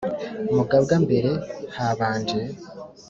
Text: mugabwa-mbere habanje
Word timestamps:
mugabwa-mbere 0.55 1.31
habanje 1.75 2.41